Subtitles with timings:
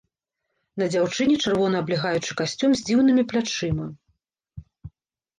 [0.81, 3.85] На дзяўчыне чырвоны аблягаючы касцюм з дзіўнымі плячыма.